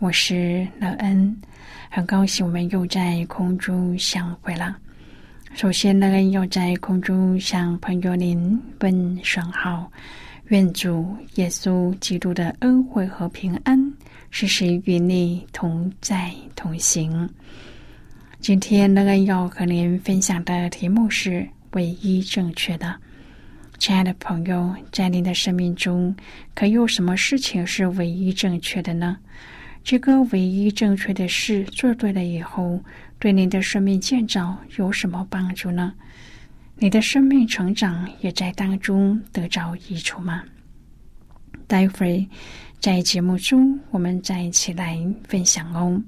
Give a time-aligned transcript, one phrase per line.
[0.00, 1.36] 我是乐恩。
[1.90, 4.76] 很高兴我们又在空中相会了。
[5.54, 9.90] 首先乐恩，要在空中向朋友您问声好，
[10.48, 13.92] 愿主耶稣基督的恩惠和平安
[14.30, 17.28] 时时与你同在同行。
[18.38, 22.94] 今天乐恩，要和您分享的题目是唯一正确的。
[23.80, 26.14] 亲爱的朋友，在您的生命中，
[26.54, 29.16] 可有什么事情是唯一正确的呢？
[29.82, 32.78] 这个唯一正确的事做对了以后，
[33.18, 35.92] 对您的生命建造有什么帮助呢？
[36.76, 40.44] 你的生命成长也在当中得着益处吗？
[41.66, 42.26] 待会儿
[42.80, 46.00] 在节目中，我们再一起来分享哦。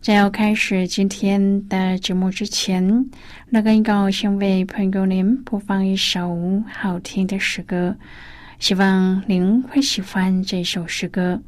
[0.00, 3.04] 在要开始今天的节目之前，
[3.48, 7.96] 那个高兴为朋友您播放一首好听的诗歌，
[8.60, 11.42] 希望您会喜欢这首诗歌。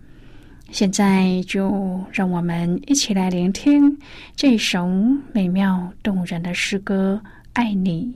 [0.71, 3.99] 现在就让我们一起来聆听
[4.37, 4.87] 这首
[5.33, 7.21] 美妙动人的诗歌
[7.55, 8.15] 《爱你》。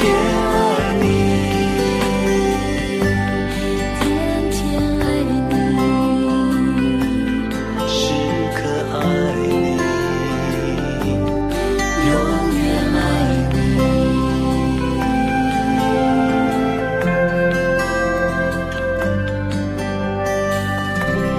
[0.00, 0.08] 天
[4.50, 4.64] 天
[4.98, 5.42] 爱你，
[7.86, 7.92] 时
[8.54, 8.58] 刻
[8.94, 8.98] 爱
[9.36, 9.44] 你，
[12.08, 12.10] 永
[12.56, 12.60] 远
[12.94, 12.98] 爱
[13.52, 13.54] 你。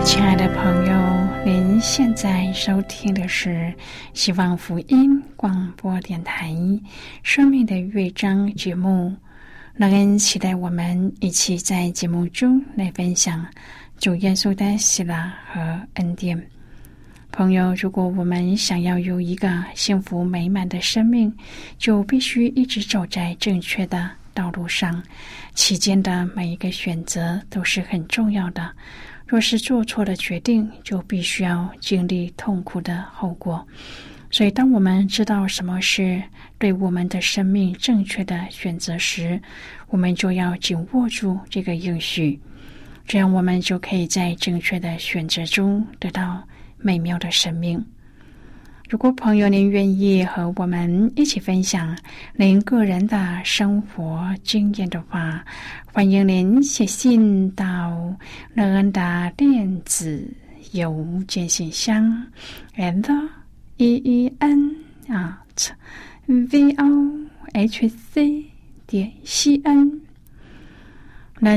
[0.06, 0.94] 亲爱的朋友，
[1.44, 3.74] 您现在收听的是。
[4.22, 6.52] 希望福音广播电台
[7.24, 9.12] 《生命的乐章》节目。
[9.74, 13.44] 乐恩期待我们一起在节目中来分享
[13.98, 15.16] 主耶稣的喜乐
[15.52, 16.40] 和恩典。
[17.32, 21.36] 朋友，如果我们想要有一个幸福美满的生命，
[21.80, 25.02] 就必须一直走在正确的道路上。
[25.56, 28.72] 期间的每一个选择都是很重要的。
[29.32, 33.66] 若是做错了决定，就必须要经历痛苦的后果。
[34.30, 36.22] 所以，当我们知道什么是
[36.58, 39.42] 对我们的生命正确的选择时，
[39.88, 42.38] 我们就要紧握住这个应许，
[43.08, 46.46] 这样我们就可以在正确的选择中得到
[46.78, 47.82] 美妙的生命。
[48.92, 51.98] 如果朋友您愿意和我们一起分享
[52.36, 55.42] 您个人的生活经验的话，
[55.94, 58.14] 欢迎您写信到
[58.54, 60.30] 乐恩的电子
[60.74, 62.22] 邮件信箱
[62.76, 63.30] ，and
[63.78, 64.76] e e n
[65.08, 65.70] at
[66.26, 68.44] v o h c
[68.86, 70.02] 点 c n。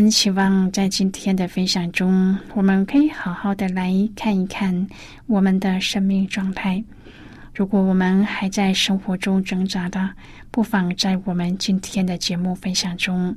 [0.09, 4.87] 希望在今天的分享中，我们可以好好的来看一看
[5.27, 6.85] 我们的生命状态。
[7.55, 10.11] 如果我们还在生活中挣扎的，
[10.51, 13.35] 不妨在我们今天的节目分享中，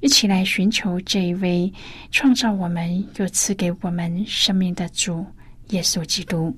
[0.00, 1.72] 一起来寻求这一位
[2.10, 5.24] 创造我们又赐给我们生命的主
[5.68, 6.52] 耶稣基督。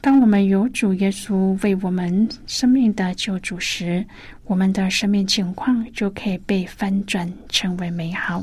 [0.00, 4.04] 当我们有主耶稣为我们生命的救主时，
[4.46, 8.42] 我们的生命情况就可以被翻转，成为美好。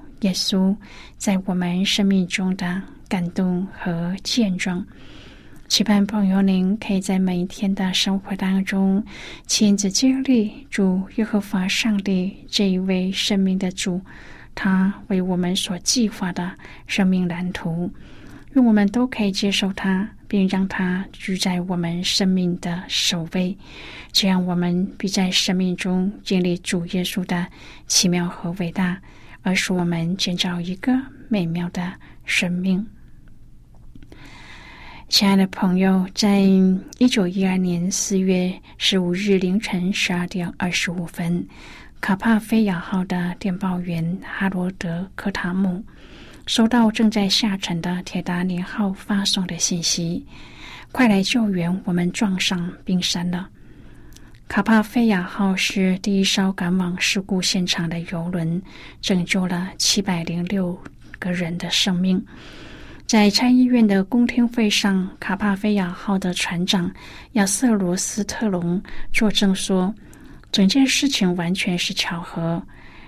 [0.21, 0.75] 耶稣
[1.17, 4.85] 在我们生命中的感动和见证，
[5.67, 9.03] 期盼朋友您可以在每一天的生活当中
[9.47, 13.99] 亲自经历主耶和华上帝这一位生命的主，
[14.53, 16.51] 他为我们所计划的
[16.85, 17.89] 生命蓝图，
[18.53, 23.57] 愿我们都可以接受他，并让他居在我们生命的首位，
[24.11, 27.47] 这样我们必在生命中经历主耶稣的
[27.87, 29.01] 奇妙和伟大。
[29.41, 30.91] 而是我们建造一个
[31.27, 31.93] 美妙的
[32.25, 32.85] 生命。
[35.09, 41.45] 亲爱的朋友，在一九一二年四月十五日凌晨十二点二十五分，
[41.99, 45.83] 卡帕菲亚号的电报员哈罗德·科塔姆
[46.47, 50.25] 收到正在下沉的铁达尼号发送的信息
[50.93, 53.49] ：“快来救援，我们撞上冰山了。”
[54.51, 58.61] 卡帕菲亚号是第一艘赶往事故现场的游轮，
[58.99, 60.77] 拯救了七百零六
[61.19, 62.21] 个人的生命。
[63.07, 66.91] 在参议院的公听会上，卡帕菲亚号的船长
[67.31, 68.83] 亚瑟罗斯特隆
[69.13, 69.95] 作证说，
[70.51, 72.61] 整件事情完全是巧合。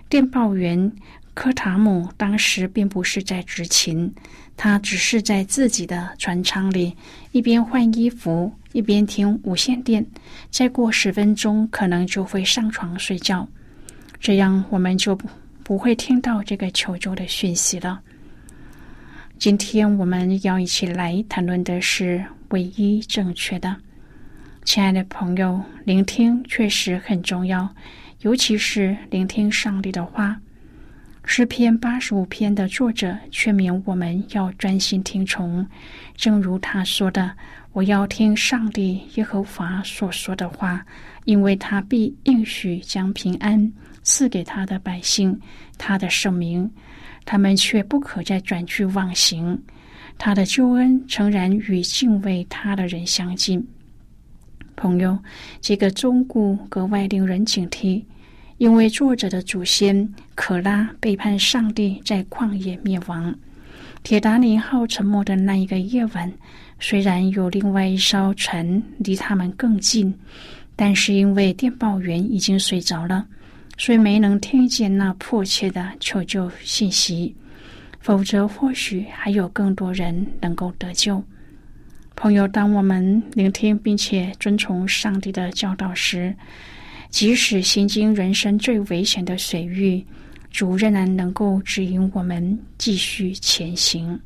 [0.08, 0.90] 电报员
[1.34, 4.10] 科塔姆当时并不是在执勤，
[4.56, 6.96] 他只是在自己的船舱里
[7.34, 8.50] 一边换衣服。
[8.74, 10.06] 一边听无线电，
[10.50, 13.48] 再过十分钟可能就会上床睡觉，
[14.20, 15.30] 这样我们就不
[15.64, 18.02] 不会听到这个求救的讯息了。
[19.38, 23.76] 今天我们要一起来谈论的是唯一正确的，
[24.66, 27.70] 亲爱的朋友，聆听确实很重要，
[28.22, 30.40] 尤其是聆听上帝的话。
[31.26, 35.66] 诗篇八十五篇的作者劝勉我们要专心听从，
[36.18, 37.32] 正如他说的。
[37.74, 40.86] 我要听上帝耶和华所说的话，
[41.26, 43.72] 因为他必应许将平安
[44.04, 45.38] 赐给他的百姓，
[45.76, 46.70] 他的圣名，
[47.26, 49.60] 他们却不可再转去妄行。
[50.20, 53.68] 他的救恩诚然与敬畏他的人相近。
[54.76, 55.18] 朋友，
[55.60, 58.04] 这个忠固格外令人警惕，
[58.60, 63.34] 因为作者的祖先可拉背叛上帝，在旷野灭亡。
[64.04, 66.32] 铁达尼号沉没的那一个夜晚。
[66.86, 70.14] 虽然有另外一艘船离他们更近，
[70.76, 73.26] 但是因为电报员已经睡着了，
[73.78, 77.34] 所以没能听见那迫切的求救信息。
[78.02, 81.24] 否则，或许还有更多人能够得救。
[82.18, 86.36] 朋友，当我们聆听并且遵从上帝的教导时，
[87.10, 90.06] 即使行经人生最危险的水域，
[90.52, 94.20] 主仍然能够指引我们继续前行。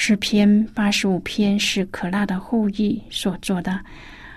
[0.00, 3.80] 诗篇八十五篇是可拉的后裔所做的。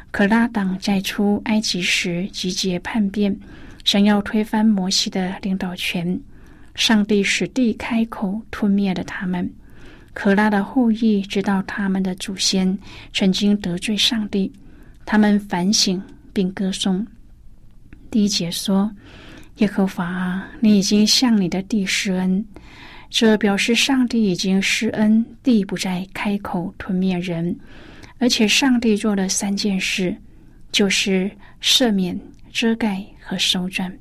[0.10, 3.34] 可拉党在出埃及时集结叛变，
[3.86, 6.20] 想要推翻摩西的领导权。
[6.74, 9.48] 上帝使地开口吞灭了他们。
[10.14, 12.76] 可拉的后裔知道他们的祖先
[13.14, 14.52] 曾经得罪上帝，
[15.06, 16.02] 他们反省
[16.34, 17.06] 并歌颂。
[18.10, 18.92] 第一节说
[19.58, 22.44] ：“耶和华，你已经向你的地施恩。”
[23.12, 27.54] 这表示上帝已经施恩，地不再开口吞灭人。
[28.18, 30.16] 而且上帝做了三件事，
[30.72, 31.30] 就是
[31.62, 32.18] 赦免、
[32.54, 33.92] 遮盖和收转。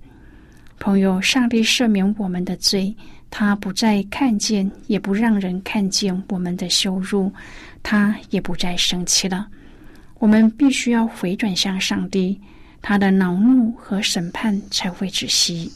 [0.79, 2.95] 朋友，上帝赦免我们的罪，
[3.31, 7.33] 他不再看见，也不让人看见我们的羞辱，
[7.83, 9.49] 他也不再生气了。
[10.19, 12.41] 我们必须要回转向上帝，
[12.81, 15.71] 他的恼怒和审判才会止息。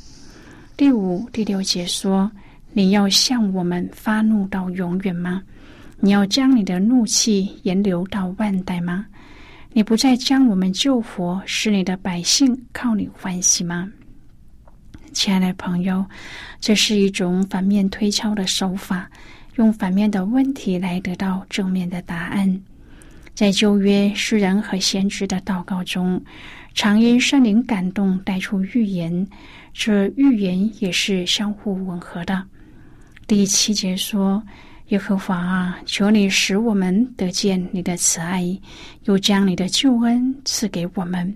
[0.76, 2.30] 第五、第六节说
[2.74, 5.42] ：“你要向我们发怒到永远吗？”
[6.00, 9.06] 你要将你的怒气延流到万代吗？
[9.72, 13.90] 你不再将我们救活，使你的百姓靠你欢喜吗？
[15.12, 16.04] 亲爱的朋友，
[16.60, 19.08] 这是一种反面推敲的手法，
[19.54, 22.60] 用反面的问题来得到正面的答案。
[23.34, 26.22] 在旧约诗人和先知的祷告中，
[26.74, 29.26] 常因圣灵感动带出预言，
[29.72, 32.44] 这预言也是相互吻合的。
[33.26, 34.42] 第七节说。
[34.88, 38.44] 耶和华啊，求你使我们得见你的慈爱，
[39.04, 41.34] 又将你的救恩赐给我们。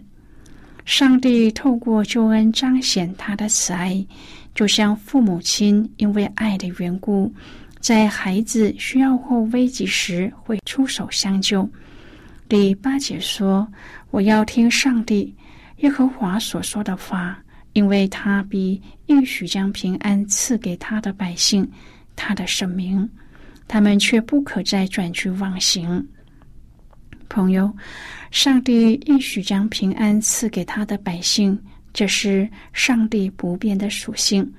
[0.84, 4.06] 上帝透过救恩彰显他的慈爱，
[4.54, 7.32] 就像父母亲因为爱的缘故，
[7.80, 11.66] 在孩子需要或危急时会出手相救。
[12.50, 13.66] 第八节说
[14.12, 15.34] ：“我要听上帝
[15.78, 17.42] 耶和华所说的话，
[17.78, 21.64] 因为他必应许将平安赐给他的百姓，
[22.16, 23.08] 他的圣名。”
[23.68, 26.04] 他们却不可再转去忘形。
[27.28, 27.72] 朋友，
[28.32, 31.56] 上帝应许将平安赐给他的百姓，
[31.92, 34.52] 这是上帝不变的属性。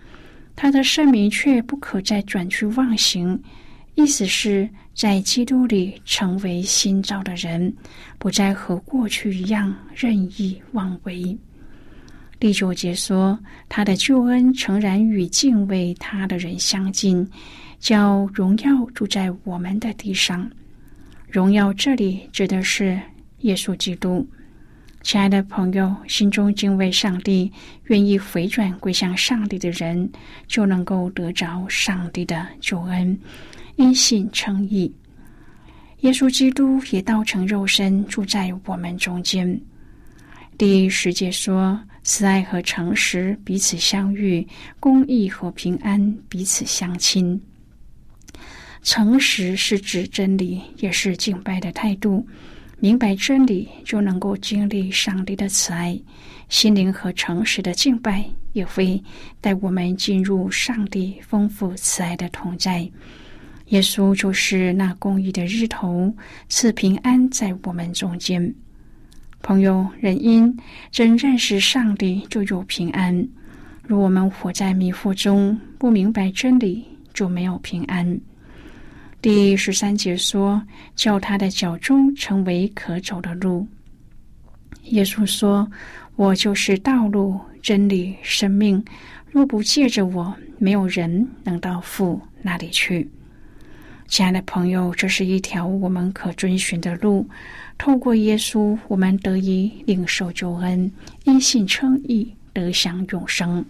[0.56, 3.38] 他的圣名却不可再转去忘形，
[3.96, 7.74] 意思是在基督里成为新造的人，
[8.18, 11.38] 不再和过去一样任意妄为。
[12.40, 17.28] 第九节说，他的救恩诚然与敬畏他的人相近。
[17.80, 20.50] 叫荣耀住在我们的地上，
[21.30, 23.00] 荣耀这里指的是
[23.40, 24.28] 耶稣基督。
[25.02, 27.50] 亲爱的朋友，心中敬畏上帝、
[27.86, 30.10] 愿意回转归向上帝的人，
[30.46, 33.18] 就能够得着上帝的救恩，
[33.78, 34.94] 因信称义。
[36.02, 39.58] 耶稣基督也道成肉身住在我们中间。
[40.60, 44.46] 第十节说：慈爱和诚实彼此相遇，
[44.78, 47.42] 公义和平安彼此相亲。
[48.84, 52.28] 诚实是指真理，也是敬拜的态度。
[52.78, 55.98] 明白真理，就能够经历上帝的慈爱。
[56.50, 59.02] 心灵和诚实的敬拜，也会
[59.40, 62.82] 带我们进入上帝丰富慈爱的同在。
[63.68, 66.14] 耶稣就是那公义的日头，
[66.50, 68.54] 赐平安在我们中间。
[69.42, 70.56] 朋友，人因
[70.92, 73.28] 真认识上帝，就有平安。
[73.84, 78.20] 如我们活在迷惑中，不明白真理，就没有平安。
[79.22, 80.62] 第十三节说
[80.96, 83.68] ：“叫他的脚中成为可走的路。”
[84.92, 85.70] 耶稣说
[86.16, 88.84] ：“我就是道路、真理、生命。
[89.32, 93.10] 若不借着我，没有人能到父那里去。”
[94.10, 97.26] 亲爱的朋友，这是一条我们可遵循的路。
[97.78, 100.92] 透过耶稣，我们得以领受救恩，
[101.24, 103.64] 因信称义，得享永生。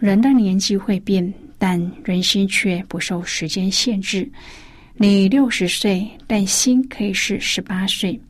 [0.00, 1.32] 人的年纪会变。
[1.56, 4.28] 但人心却不受时间限制。
[4.96, 8.20] 你六十岁，但心可以是十八岁。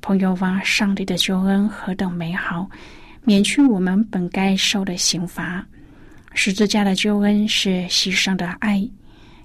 [0.00, 2.68] 朋友啊，上帝的救恩何等美好，
[3.22, 5.64] 免去我们本该受的刑罚。
[6.32, 8.84] 十字架的救恩是牺牲的爱。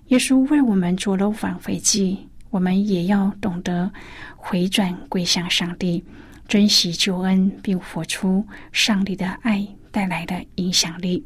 [0.09, 2.17] 耶稣为我们做了挽回祭，
[2.49, 3.91] 我们也要懂得
[4.35, 6.03] 回转归向上帝，
[6.47, 11.23] 珍惜救恩，并活出上帝的爱带来的影响力。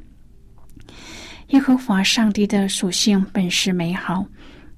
[1.48, 4.26] 耶和华上帝的属性本是美好，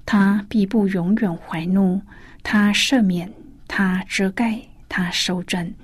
[0.04, 2.00] 他必不永远怀怒，
[2.44, 3.32] 他赦免，
[3.66, 5.74] 他遮盖，他收正。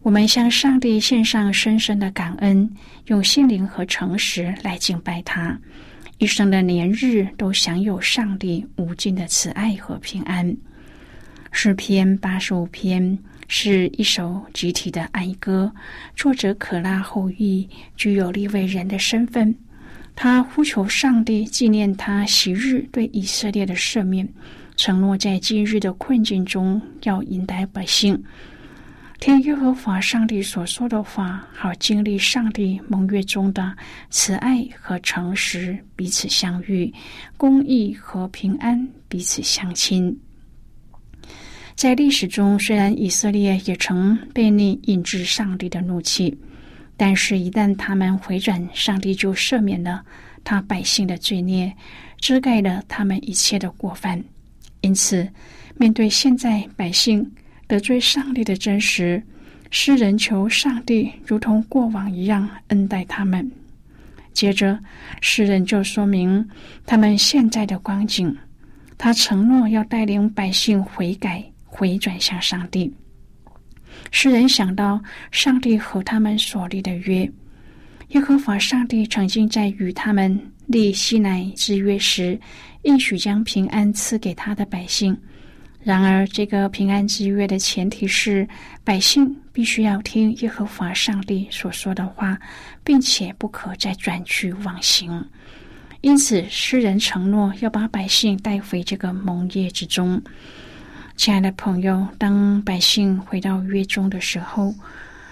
[0.00, 2.70] 我们向上帝献上深深的感恩，
[3.08, 5.58] 用心灵和诚实来敬拜他，
[6.18, 10.56] 一生的年日都享有上帝无尽的慈爱和平安。
[11.52, 15.72] 诗篇八十五篇是一首集体的哀歌，
[16.16, 19.54] 作者可拉后裔具有立位人的身份。
[20.16, 24.28] 他呼求上帝纪念他昔日对以色列的赦免，
[24.76, 28.20] 承诺在今日的困境中要引导百姓。
[29.20, 33.76] 听耶和华上帝所说的话，好经历上帝盟约中的
[34.10, 36.92] 慈爱和诚实彼此相遇，
[37.36, 40.16] 公义和平安彼此相亲。
[41.74, 46.36] 在历史中，虽然以色列也曾被逆引致上帝的怒气，
[46.96, 50.04] 但是，一旦他们回转，上帝就赦免了
[50.44, 51.72] 他百姓的罪孽，
[52.18, 54.22] 遮盖了他们一切的过犯。
[54.80, 55.28] 因此，
[55.76, 57.28] 面对现在百姓。
[57.68, 59.22] 得罪上帝的真实，
[59.70, 63.48] 诗人求上帝如同过往一样恩待他们。
[64.32, 64.78] 接着，
[65.20, 66.48] 诗人就说明
[66.86, 68.34] 他们现在的光景。
[68.96, 72.92] 他承诺要带领百姓悔改，回转向上帝。
[74.10, 77.30] 诗人想到上帝和他们所立的约，
[78.08, 82.40] 耶和华上帝曾经在与他们立西乃之约时，
[82.82, 85.16] 应许将平安赐给他的百姓。
[85.82, 88.46] 然而，这个平安之约的前提是
[88.84, 92.38] 百姓必须要听耶和华上帝所说的话，
[92.84, 95.24] 并且不可再转去妄行。
[96.00, 100.20] 因此，诗人承诺要把百姓带回这个盟约之中。
[101.16, 104.74] 亲爱的朋友，当百姓回到约中的时候，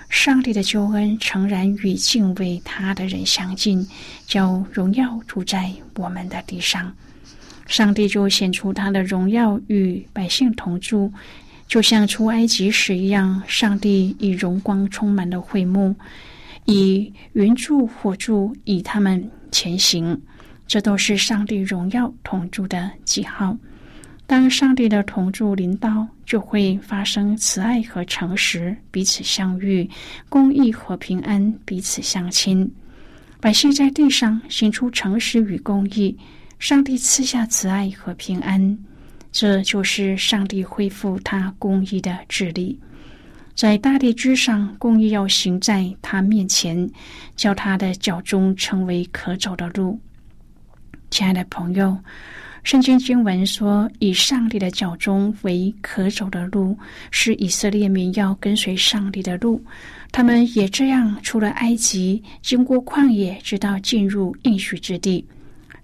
[0.09, 3.87] 上帝的救恩诚然与敬畏他的人相近，
[4.26, 6.93] 叫荣耀住在我们的地上。
[7.66, 11.12] 上帝就显出他的荣耀与百姓同住，
[11.66, 13.42] 就像出埃及时一样。
[13.46, 15.94] 上帝以荣光充满了会幕，
[16.64, 20.20] 以云柱火柱以他们前行，
[20.66, 23.56] 这都是上帝荣耀同住的记号。
[24.28, 29.88] 当上帝的同住临到，就会发生慈爱和诚实彼此相遇，
[30.28, 32.68] 公义和平安彼此相亲。
[33.40, 36.16] 百姓在地上行出诚实与公义。
[36.59, 38.79] 上帝赐下慈爱和平安，
[39.31, 42.79] 这就是上帝恢复他公义的智力。
[43.55, 46.89] 在大地之上，公义要行在他面前，
[47.37, 49.99] 叫他的脚中成为可走的路。
[51.11, 51.97] 亲爱的朋友，
[52.65, 56.77] 圣经经文说：“以上帝的脚中为可走的路，
[57.11, 59.62] 是以色列民要跟随上帝的路。
[60.11, 65.25] 他们也这样出了埃及，经过旷野，直到进入应许之地。”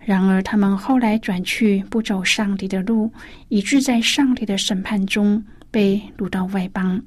[0.04, 3.12] 然而，他们后来转去不走上帝的路，
[3.48, 7.00] 以致在上帝的审判中被掳到外邦。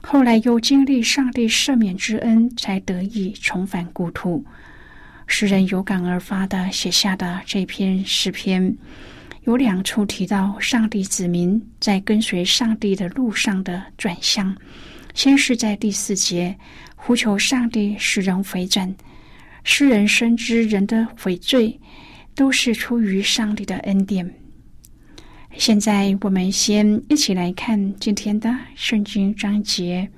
[0.00, 4.44] 后来又经历上帝赦免之恩，才得以重返故土。
[5.26, 8.76] 诗人有感而发的写下的这篇诗篇，
[9.42, 14.56] 有两处提到上帝子民在跟随上帝的路上的转向。
[15.14, 16.56] 先是在第四节，
[16.96, 18.92] 呼求上帝使人回转。
[19.64, 21.78] 诗人深知人的悔罪。
[22.34, 24.34] 都是出于上帝的恩典。
[25.56, 30.08] 现在我们先一起来看今天的圣经章节。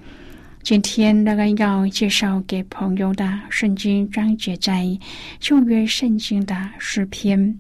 [0.63, 4.99] 今天那个要介绍给朋友的圣经章节在
[5.39, 7.59] 旧约圣经的诗篇。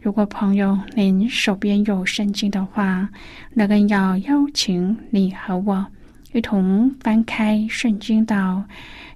[0.00, 3.10] 如果朋友您手边有圣经的话，
[3.52, 5.86] 那个要邀请你和我
[6.32, 8.64] 一同翻开圣经到。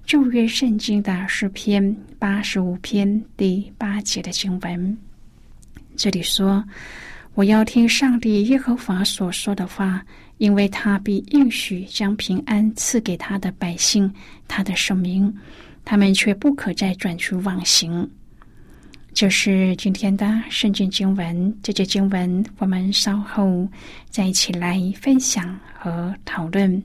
[0.05, 4.95] 旧约圣经的诗篇八十五篇第八节的经文，
[5.95, 6.63] 这里说
[7.33, 10.05] ：“我要听上帝耶和华所说的话，
[10.37, 14.13] 因为他必应许将平安赐给他的百姓，
[14.47, 15.35] 他的圣名，
[15.83, 18.07] 他们却不可再转去妄行。”
[19.11, 21.57] 就是今天的圣经经文。
[21.63, 23.67] 这节经文，我们稍后
[24.11, 26.79] 再一起来分享和讨论。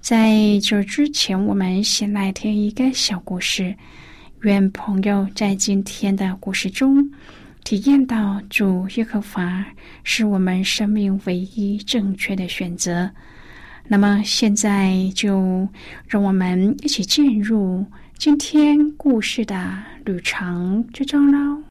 [0.00, 3.74] 在这之前，我们先来听一个小故事。
[4.40, 7.06] 愿朋友在今天的故事中
[7.62, 9.62] 体验到主耶和华
[10.02, 13.10] 是我们生命唯一正确的选择。
[13.86, 15.68] 那么，现在就
[16.08, 17.84] 让我们一起进入
[18.16, 21.62] 今天故事的旅程之中喽。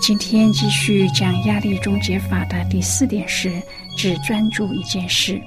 [0.00, 3.50] 今天继续讲压力终结法的第四点是。
[3.96, 5.40] 只专注一件事。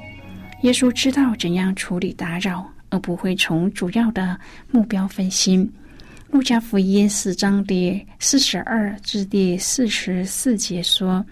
[0.62, 4.40] 耶稣知道怎样处理打扰，而不会从主要的
[4.72, 5.72] 目标分心。
[6.32, 11.26] 路加福音四章第四十二至第四十四节说：“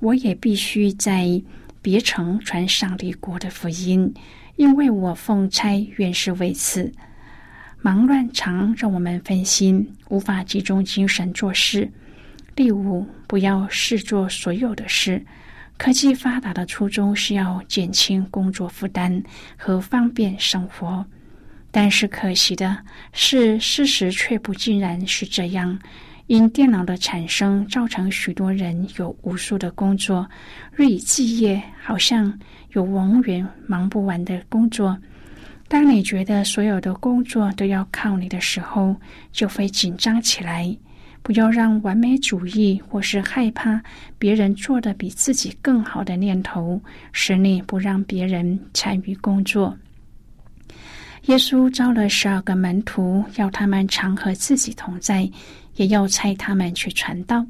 [0.00, 1.42] 我也必须在
[1.80, 4.12] 别城传上帝国的福音，
[4.56, 6.92] 因为我奉差原是为此。”
[7.80, 11.90] 忙乱常让我们分心，无法集中精神做事。
[12.54, 15.22] 第五，不要试做所有的事。
[15.76, 19.22] 科技发达的初衷是要减轻工作负担
[19.56, 21.04] 和方便生活。
[21.70, 22.78] 但是可惜的
[23.12, 25.78] 是，事实却不尽然是这样。
[26.26, 30.26] 因电脑的产生，造成许多人有无数的工作，
[30.72, 32.32] 日以继夜，好像
[32.72, 34.96] 有永远忙不完的工作。
[35.68, 38.96] 当你觉得所有的工作都要靠你的时候，
[39.32, 40.74] 就会紧张起来。
[41.24, 43.82] 不要让完美主义或是害怕
[44.18, 46.78] 别人做的比自己更好的念头，
[47.12, 49.74] 使你不让别人参与工作。
[51.24, 55.26] 耶稣招了十二个门徒，要他们常和自己同在，
[55.76, 57.42] 也要差他们去传道。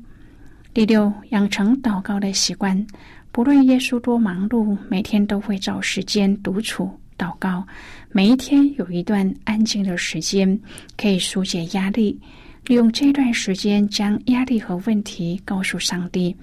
[0.72, 2.87] 第六，养成祷告的习惯，
[3.32, 7.66] 不论耶稣多忙碌，每天都会找时间独处祷告。
[8.12, 10.56] 每一天有一段安静的时间，
[10.96, 12.16] 可以疏解压力。
[12.66, 16.35] 利用这段时间，将压力和问题告诉上帝，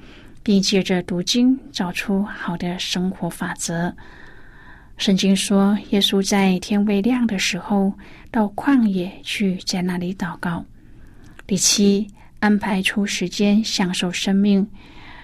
[0.43, 3.93] 并借着读经找出好的生活法则。
[4.97, 7.91] 圣经说，耶稣在天未亮的时候
[8.29, 10.63] 到旷野去，在那里祷告。
[11.47, 12.07] 第七，
[12.39, 14.67] 安排出时间享受生命。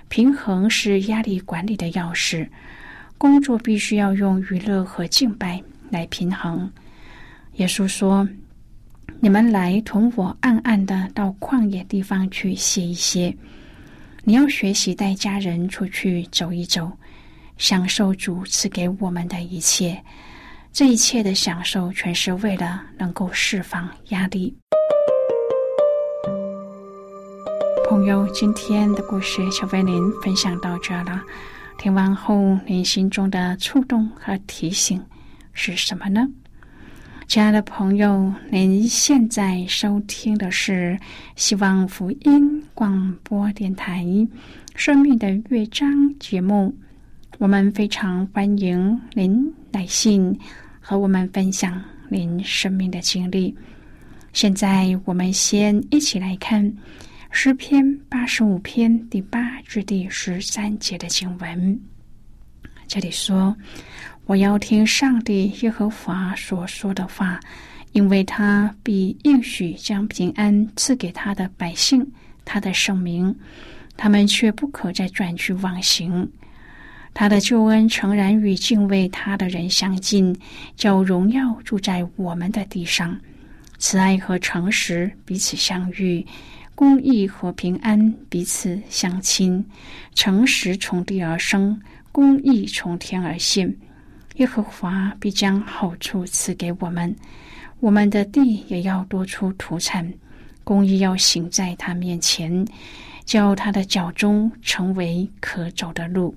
[0.09, 2.47] 平衡是压力管理的钥匙。
[3.19, 6.71] 工作必须要用娱乐和敬拜来平衡。
[7.57, 8.27] 耶稣说
[9.19, 13.35] ：“你们来同我暗暗的到旷野地方去歇一歇。
[14.23, 16.91] 你要学习带家人出去走一走。”
[17.57, 19.99] 享受主赐给我们的一切，
[20.71, 24.55] 这一切的享受，全是为了能够释放压力。
[27.89, 31.19] 朋友，今天的故事就为您分享到这了。
[31.79, 35.03] 听完后，您心中的触动和提醒
[35.51, 36.27] 是什么呢？
[37.27, 40.97] 亲爱的朋友，您现在收听的是
[41.35, 44.01] 希望福音广播电台
[44.75, 46.73] 《生命的乐章》节目。
[47.37, 50.39] 我们非常欢迎您来信
[50.79, 53.53] 和我们分享您生命的经历。
[54.31, 56.73] 现在，我们先一起来看
[57.29, 61.77] 诗篇八十五篇第八至第十三节的经文。
[62.87, 63.53] 这里说
[64.27, 67.39] ：“我要听上帝耶和华所说的话，
[67.93, 72.05] 因为他必应许将平安赐给他的百姓，
[72.43, 73.33] 他的圣名，
[73.95, 76.29] 他们却不可再转去妄行。”
[77.15, 80.37] 他的救恩诚然与敬畏他的人相近，
[80.75, 83.17] 叫荣耀住在我们的地上。
[83.79, 86.23] 慈爱和诚实彼此相遇，
[86.75, 89.65] 公义和平安彼此相亲。
[90.13, 93.73] 诚实从地而生，公义从天而现。
[94.37, 97.15] 耶和华必将好处赐给我们，
[97.79, 100.11] 我们的地也要多出土产。
[100.63, 102.65] 公义要行在他面前，
[103.25, 106.35] 叫他的脚中成为可走的路。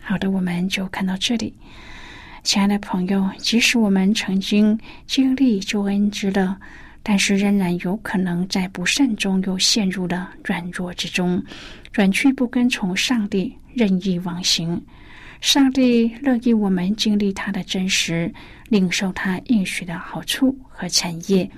[0.00, 1.52] 好的，我们就看到这里，
[2.44, 3.28] 亲爱的朋友。
[3.38, 6.56] 即使我们曾经经历救恩之乐，
[7.02, 11.42] 但是仍然有可能在不慎中又陷入了软弱之中，
[11.90, 14.80] 转去不跟从上帝，任意妄行。
[15.40, 18.32] 上帝乐意我们经历他的真实，
[18.68, 21.48] 领受他应许的好处和产业，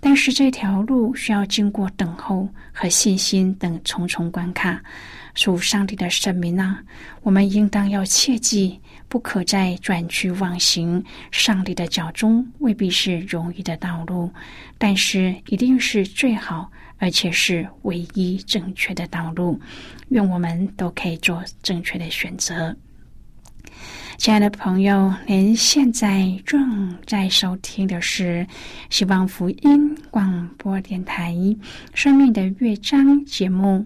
[0.00, 4.82] 但是这条路需要经过等候和信心等重重关卡。
[5.34, 6.78] 属上帝的圣名啊，
[7.22, 11.02] 我们应当要切记，不可再转去妄行。
[11.30, 14.30] 上帝的脚中未必是容易的道路，
[14.76, 19.58] 但是一定是最好，而且是唯一正确的道路。
[20.10, 22.76] 愿我们都可以做正确的选择。
[24.22, 28.46] 亲爱的朋友，您现在正在收听的是
[28.88, 31.32] 希望福音广播电台
[31.92, 33.84] 《生命的乐章》节目。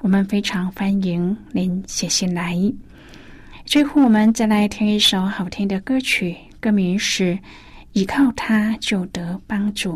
[0.00, 2.56] 我们非常欢迎您写信来。
[3.64, 7.34] 最后，我们再来听一首好听的歌曲，歌名是
[7.92, 9.92] 《依靠他就得帮助》。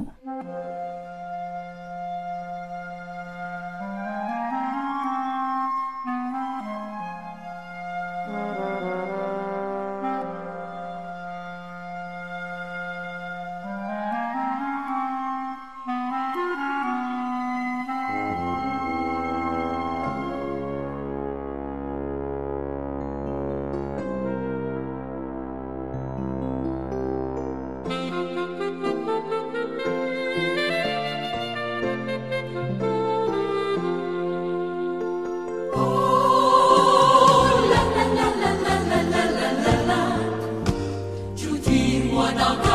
[42.13, 42.69] 我祷告，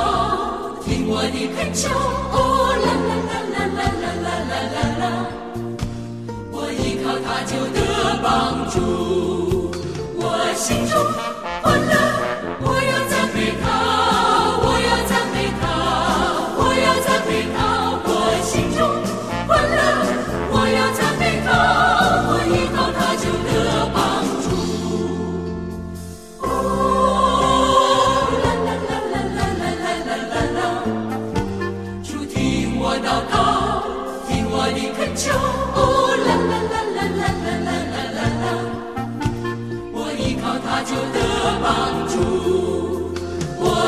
[0.83, 1.89] 听我的恳求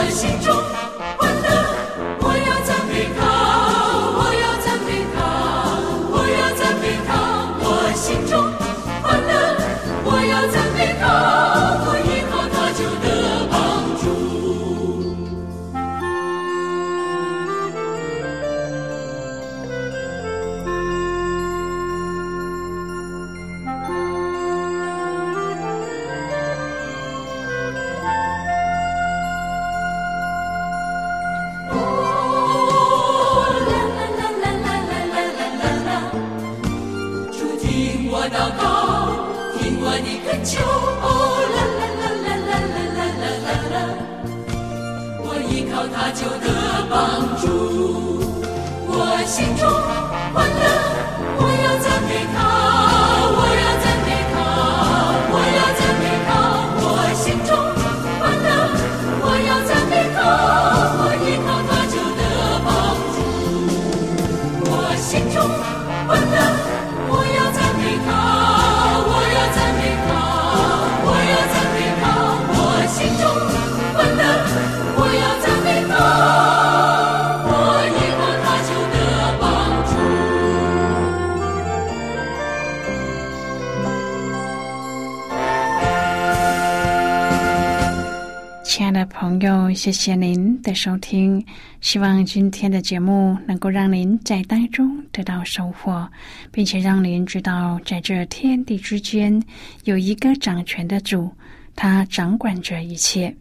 [0.10, 0.77] 心中
[89.78, 91.46] 谢谢您的收听。
[91.82, 96.10] 希望今天的节目能够让您在当中得到收获，
[96.52, 99.40] 并且让您知道，在这天地之间
[99.84, 101.32] 有一个掌权的主，
[101.76, 103.34] 他掌管着一切。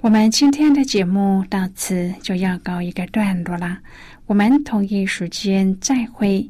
[0.00, 3.78] 我们今天的节目到此就要告一个段落啦，
[4.24, 6.48] 我们同一时间再会。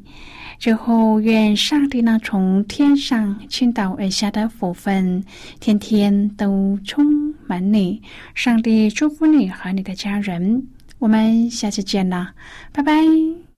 [0.57, 5.21] 最后，愿上帝呢从天上倾倒而下的福分，
[5.59, 7.20] 天天都充
[7.51, 8.01] 满你。
[8.33, 10.69] 上帝祝福你和你的家人。
[10.99, 12.33] 我们下期见了，
[12.71, 13.50] 拜拜。